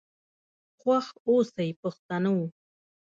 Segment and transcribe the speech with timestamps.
[0.79, 2.35] خوښ آوسئ پښتنو.